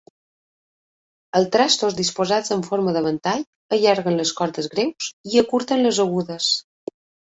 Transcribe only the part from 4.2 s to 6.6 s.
les cordes greus i acurten les agudes.